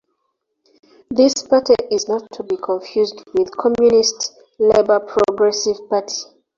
This 1.11 1.35
party 1.45 1.75
is 1.91 2.07
not 2.07 2.23
to 2.31 2.41
be 2.41 2.57
confused 2.57 3.23
with 3.35 3.51
the 3.51 3.51
communist 3.55 4.33
Labor-Progressive 4.57 5.87
Party. 5.89 6.23